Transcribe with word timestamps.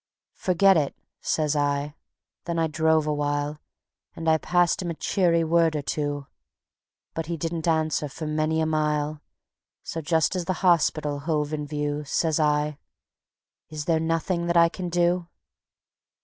"Forget 0.37 0.77
it," 0.77 0.95
says 1.21 1.55
I; 1.55 1.93
then 2.45 2.57
I 2.57 2.65
drove 2.65 3.05
awhile, 3.05 3.59
And 4.15 4.27
I 4.27 4.39
passed 4.39 4.81
him 4.81 4.89
a 4.89 4.95
cheery 4.95 5.43
word 5.43 5.75
or 5.75 5.83
two; 5.83 6.25
But 7.13 7.27
he 7.27 7.37
didn't 7.37 7.67
answer 7.67 8.09
for 8.09 8.25
many 8.25 8.61
a 8.61 8.65
mile, 8.65 9.21
So 9.83 10.01
just 10.01 10.35
as 10.35 10.45
the 10.45 10.53
hospital 10.65 11.19
hove 11.19 11.53
in 11.53 11.67
view, 11.67 12.03
Says 12.03 12.39
I: 12.39 12.79
"Is 13.69 13.85
there 13.85 13.99
nothing 13.99 14.47
that 14.47 14.57
I 14.57 14.69
can 14.69 14.89
do?" 14.89 15.27